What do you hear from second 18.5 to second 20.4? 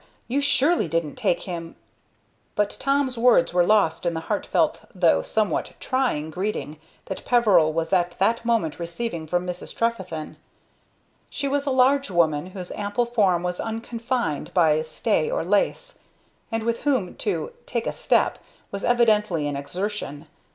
was evidently an exertion.